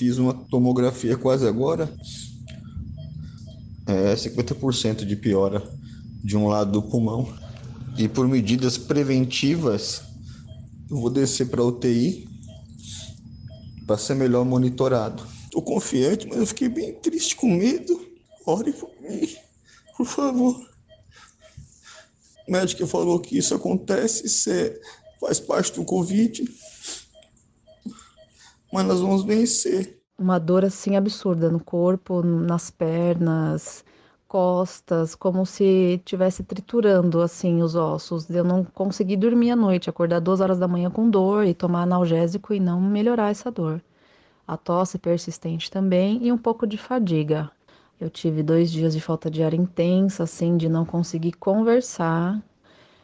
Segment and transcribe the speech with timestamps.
[0.00, 1.94] Fiz uma tomografia quase agora.
[3.86, 5.62] É 50% de piora
[6.24, 7.30] de um lado do pulmão.
[7.98, 10.00] E por medidas preventivas,
[10.90, 12.26] eu vou descer para UTI
[13.86, 15.22] para ser melhor monitorado.
[15.44, 18.00] Estou confiante, mas eu fiquei bem triste com medo.
[18.46, 19.28] Ore por mim,
[19.98, 20.66] por favor.
[22.48, 24.80] O médico falou que isso acontece, é,
[25.20, 26.42] faz parte do Covid.
[28.72, 29.98] Mas nós vamos vencer.
[30.18, 33.84] Uma dor assim absurda no corpo, nas pernas,
[34.28, 38.28] costas, como se tivesse triturando assim os ossos.
[38.30, 41.82] Eu não consegui dormir à noite, acordar duas horas da manhã com dor e tomar
[41.82, 43.82] analgésico e não melhorar essa dor.
[44.46, 47.50] A tosse persistente também e um pouco de fadiga.
[48.00, 52.42] Eu tive dois dias de falta de ar intensa, assim, de não conseguir conversar.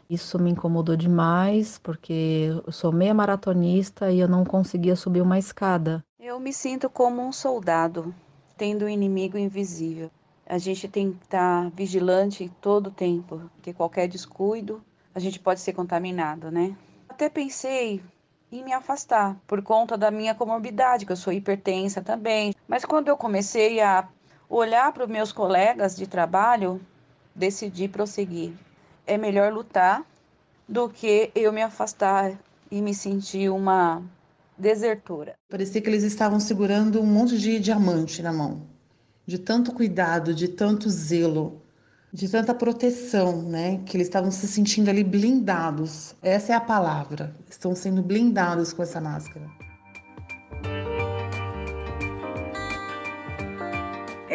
[0.09, 5.37] Isso me incomodou demais, porque eu sou meia maratonista e eu não conseguia subir uma
[5.37, 6.01] escada.
[6.17, 8.15] Eu me sinto como um soldado,
[8.55, 10.09] tendo um inimigo invisível.
[10.45, 14.81] A gente tem que estar vigilante todo o tempo, porque qualquer descuido
[15.13, 16.73] a gente pode ser contaminado, né?
[17.09, 18.01] Até pensei
[18.49, 22.53] em me afastar por conta da minha comorbidade, que eu sou hipertensa também.
[22.65, 24.07] Mas quando eu comecei a
[24.49, 26.79] olhar para os meus colegas de trabalho,
[27.35, 28.53] decidi prosseguir.
[29.07, 30.05] É melhor lutar
[30.67, 32.37] do que eu me afastar
[32.69, 34.03] e me sentir uma
[34.57, 35.33] desertora.
[35.49, 38.77] Parecia que eles estavam segurando um monte de diamante na mão
[39.27, 41.61] de tanto cuidado, de tanto zelo,
[42.13, 43.81] de tanta proteção, né?
[43.85, 46.15] Que eles estavam se sentindo ali blindados.
[46.21, 47.35] Essa é a palavra.
[47.49, 49.45] Estão sendo blindados com essa máscara.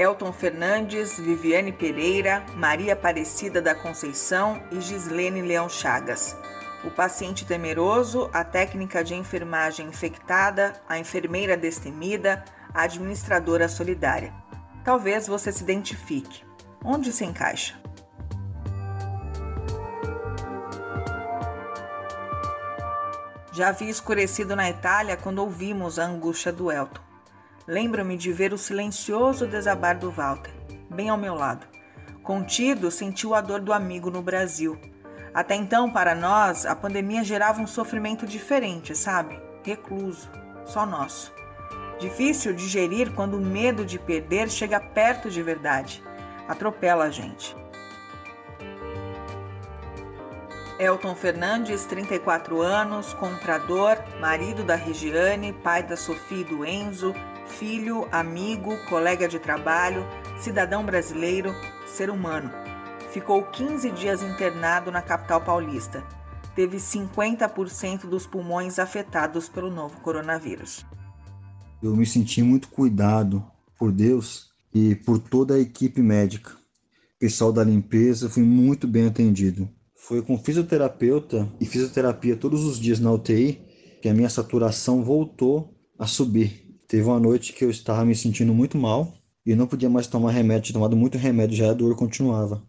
[0.02, 6.36] Elton Fernandes, Viviane Pereira, Maria Aparecida da Conceição e Gislene Leão Chagas.
[6.82, 14.34] O paciente temeroso, a técnica de enfermagem infectada, a enfermeira destemida, a administradora solidária.
[14.82, 16.44] Talvez você se identifique.
[16.84, 17.80] Onde se encaixa?
[23.52, 27.11] Já havia escurecido na Itália quando ouvimos a angústia do Elton.
[27.66, 30.52] Lembro-me de ver o silencioso desabar do Walter,
[30.90, 31.66] bem ao meu lado.
[32.22, 34.78] Contido, sentiu a dor do amigo no Brasil.
[35.32, 39.40] Até então, para nós, a pandemia gerava um sofrimento diferente, sabe?
[39.64, 40.28] Recluso,
[40.64, 41.32] só nosso.
[41.98, 46.02] Difícil digerir quando o medo de perder chega perto de verdade.
[46.48, 47.56] Atropela a gente.
[50.78, 57.14] Elton Fernandes, 34 anos, comprador, marido da Regiane, pai da Sofia e do Enzo,
[57.52, 60.04] filho, amigo, colega de trabalho,
[60.40, 61.54] cidadão brasileiro,
[61.86, 62.50] ser humano.
[63.12, 66.02] Ficou 15 dias internado na capital paulista.
[66.56, 70.84] Teve 50% dos pulmões afetados pelo novo coronavírus
[71.82, 73.44] eu me senti muito cuidado
[73.76, 76.52] por Deus e por toda a equipe médica.
[76.52, 79.68] O pessoal da limpeza fui muito bem atendido.
[79.96, 83.60] Foi com fisioterapeuta e fisioterapia todos os dias na UTI
[84.00, 86.61] que a minha saturação voltou a subir.
[86.92, 89.14] Teve uma noite que eu estava me sentindo muito mal
[89.46, 92.62] e não podia mais tomar remédio, tinha tomado muito remédio, já a dor continuava.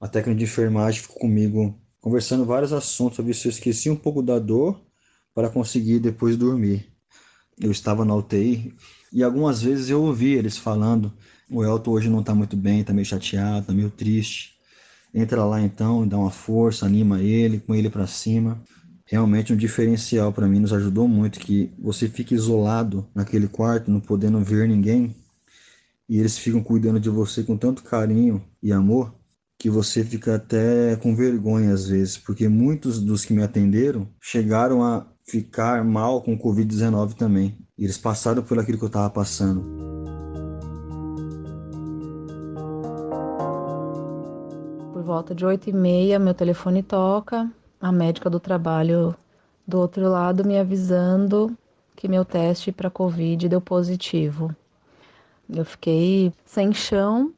[0.00, 4.24] A técnica de enfermagem ficou comigo conversando vários assuntos, ver se eu esqueci um pouco
[4.24, 4.80] da dor
[5.32, 6.90] para conseguir depois dormir
[7.60, 8.74] eu estava na UTI
[9.12, 11.12] e algumas vezes eu ouvi eles falando:
[11.48, 14.56] o Elton hoje não está muito bem, está meio chateado, está meio triste.
[15.14, 18.60] Entra lá então, dá uma força, anima ele, com ele para cima.
[19.10, 23.98] Realmente um diferencial para mim, nos ajudou muito que você fica isolado naquele quarto, não
[23.98, 25.16] podendo ver ninguém,
[26.08, 29.12] e eles ficam cuidando de você com tanto carinho e amor
[29.58, 34.80] que você fica até com vergonha às vezes, porque muitos dos que me atenderam chegaram
[34.80, 37.58] a ficar mal com o Covid-19 também.
[37.76, 39.60] E eles passaram por aquilo que eu estava passando.
[44.92, 49.14] Por volta de 8 e meia, meu telefone toca, a médica do trabalho
[49.66, 51.56] do outro lado me avisando
[51.96, 54.54] que meu teste para Covid deu positivo.
[55.48, 57.32] Eu fiquei sem chão,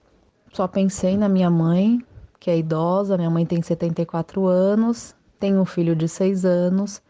[0.52, 2.04] só pensei na minha mãe,
[2.38, 7.02] que é idosa, minha mãe tem 74 anos, tem um filho de 6 anos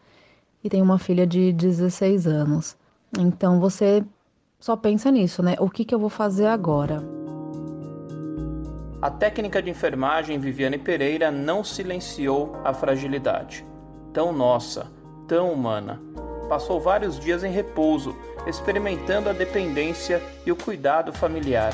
[0.63, 2.77] e tem uma filha de 16 anos.
[3.19, 4.03] Então você
[4.59, 5.55] só pensa nisso, né?
[5.59, 7.22] O que, que eu vou fazer agora?
[9.03, 13.65] A técnica de enfermagem Viviane Pereira não silenciou a fragilidade.
[14.13, 14.89] Tão nossa,
[15.27, 16.01] tão humana.
[16.47, 18.15] Passou vários dias em repouso,
[18.47, 21.73] experimentando a dependência e o cuidado familiar.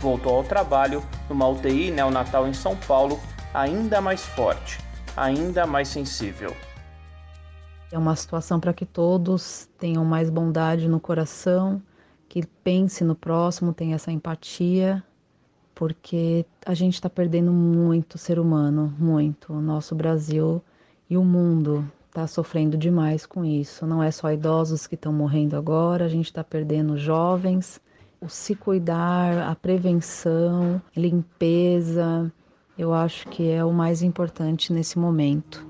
[0.00, 3.18] Voltou ao trabalho numa UTI neonatal em São Paulo,
[3.54, 4.78] ainda mais forte,
[5.16, 6.54] ainda mais sensível.
[7.90, 11.80] É uma situação para que todos tenham mais bondade no coração,
[12.28, 15.02] que pense no próximo, tenha essa empatia,
[15.76, 19.52] porque a gente está perdendo muito ser humano, muito.
[19.52, 20.60] O nosso Brasil
[21.08, 23.86] e o mundo está sofrendo demais com isso.
[23.86, 27.78] Não é só idosos que estão morrendo agora, a gente está perdendo jovens.
[28.18, 32.32] O se cuidar, a prevenção, limpeza,
[32.78, 35.64] eu acho que é o mais importante nesse momento.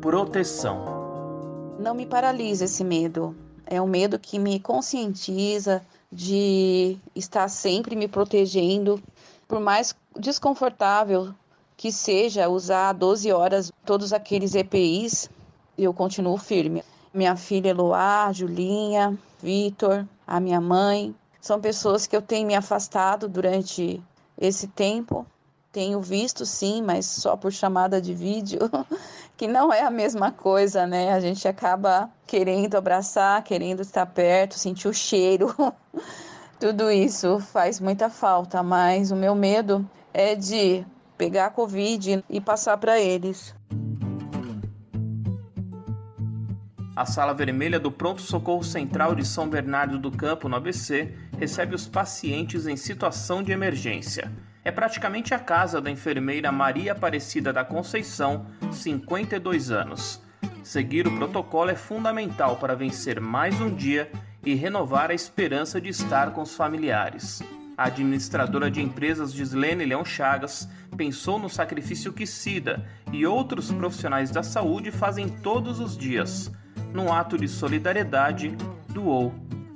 [0.00, 1.76] Proteção.
[1.78, 3.36] Não me paralisa esse medo.
[3.66, 5.82] É um medo que me conscientiza
[6.12, 9.00] de estar sempre me protegendo,
[9.52, 11.34] por mais desconfortável
[11.76, 15.28] que seja usar 12 horas todos aqueles EPIs,
[15.76, 16.82] eu continuo firme.
[17.12, 23.28] Minha filha Eloá, Julinha, Vitor, a minha mãe, são pessoas que eu tenho me afastado
[23.28, 24.02] durante
[24.40, 25.26] esse tempo.
[25.70, 28.58] Tenho visto sim, mas só por chamada de vídeo,
[29.36, 31.12] que não é a mesma coisa, né?
[31.12, 35.54] A gente acaba querendo abraçar, querendo estar perto, sentir o cheiro.
[36.62, 40.86] Tudo isso faz muita falta, mas o meu medo é de
[41.18, 43.52] pegar a Covid e passar para eles.
[46.94, 51.74] A Sala Vermelha do Pronto Socorro Central de São Bernardo do Campo, no ABC, recebe
[51.74, 54.30] os pacientes em situação de emergência.
[54.64, 60.22] É praticamente a casa da enfermeira Maria Aparecida da Conceição, 52 anos.
[60.62, 64.08] Seguir o protocolo é fundamental para vencer mais um dia
[64.44, 67.42] e renovar a esperança de estar com os familiares.
[67.76, 74.30] A administradora de empresas Gislene Leão Chagas pensou no sacrifício que Cida e outros profissionais
[74.30, 76.50] da saúde fazem todos os dias.
[76.92, 78.56] Num ato de solidariedade,
[78.88, 79.32] doou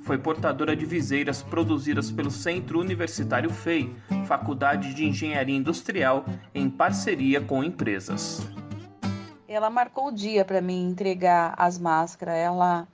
[0.07, 3.93] foi portadora de viseiras produzidas pelo Centro Universitário FEI,
[4.25, 6.23] Faculdade de Engenharia Industrial,
[6.55, 8.41] em parceria com empresas.
[9.45, 12.35] Ela marcou o dia para mim entregar as máscaras.
[12.35, 12.87] Ela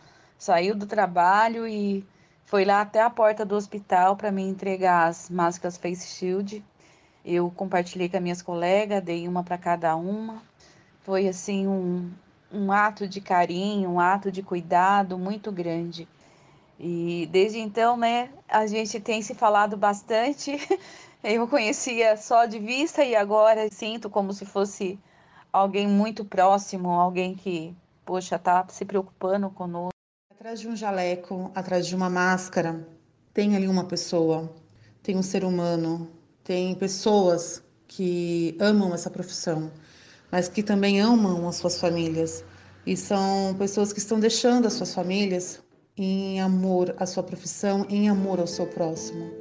[0.43, 2.05] saiu do trabalho e
[2.45, 6.61] foi lá até a porta do hospital para me entregar as máscaras Face Shield.
[7.23, 10.43] Eu compartilhei com as minhas colegas, dei uma para cada uma.
[11.03, 12.11] Foi assim um,
[12.51, 16.09] um ato de carinho, um ato de cuidado muito grande.
[16.77, 20.51] E desde então, né, a gente tem se falado bastante.
[21.23, 24.99] Eu conhecia só de vista e agora sinto como se fosse
[25.53, 27.73] alguém muito próximo, alguém que,
[28.03, 29.92] poxa, tá se preocupando conosco.
[30.43, 32.85] Atrás de um jaleco, atrás de uma máscara,
[33.33, 34.53] tem ali uma pessoa,
[35.01, 36.11] tem um ser humano,
[36.43, 39.71] tem pessoas que amam essa profissão,
[40.29, 42.43] mas que também amam as suas famílias.
[42.85, 45.63] E são pessoas que estão deixando as suas famílias
[45.95, 49.31] em amor à sua profissão, em amor ao seu próximo.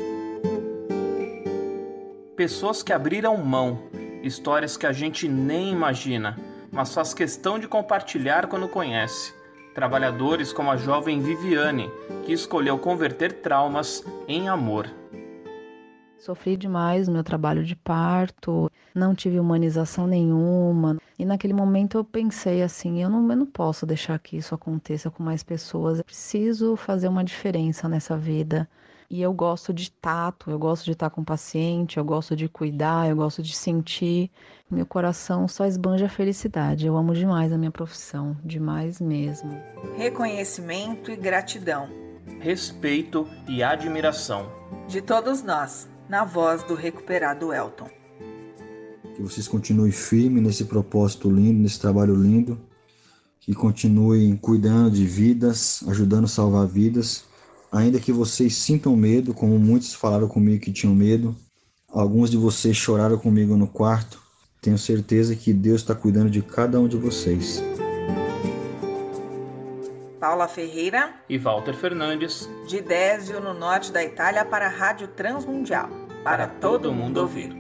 [2.37, 3.91] Pessoas que abriram mão,
[4.23, 6.39] histórias que a gente nem imagina,
[6.71, 9.42] mas faz questão de compartilhar quando conhece.
[9.75, 11.91] Trabalhadores como a jovem Viviane,
[12.25, 14.87] que escolheu converter traumas em amor.
[16.19, 20.99] Sofri demais no meu trabalho de parto, não tive humanização nenhuma.
[21.19, 25.11] E naquele momento eu pensei assim: eu não, eu não posso deixar que isso aconteça
[25.11, 25.99] com mais pessoas.
[25.99, 28.69] Eu preciso fazer uma diferença nessa vida.
[29.13, 32.49] E eu gosto de tato, eu gosto de estar com o paciente, eu gosto de
[32.49, 34.31] cuidar, eu gosto de sentir.
[34.71, 36.87] Meu coração só esbanja felicidade.
[36.87, 39.55] Eu amo demais a minha profissão, demais mesmo.
[39.99, 41.91] Reconhecimento e gratidão.
[42.41, 44.51] Respeito e admiração.
[44.89, 47.91] De todos nós na voz do recuperado Elton.
[49.15, 52.59] Que vocês continuem firmes nesse propósito lindo, nesse trabalho lindo.
[53.41, 57.31] Que continuem cuidando de vidas, ajudando a salvar vidas.
[57.73, 61.35] Ainda que vocês sintam medo, como muitos falaram comigo que tinham medo.
[61.89, 64.21] Alguns de vocês choraram comigo no quarto.
[64.61, 67.63] Tenho certeza que Deus está cuidando de cada um de vocês.
[70.21, 75.89] Paula Ferreira e Walter Fernandes, de Désio, no norte da Itália, para a Rádio Transmundial,
[76.23, 77.57] para, para todo mundo ouvir.